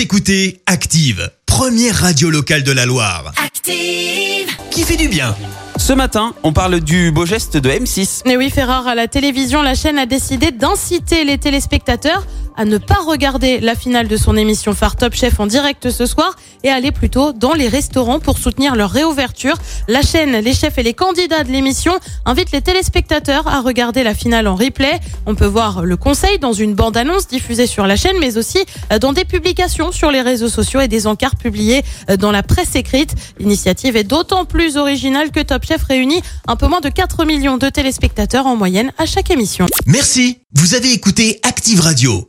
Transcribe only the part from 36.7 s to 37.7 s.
de 4 millions de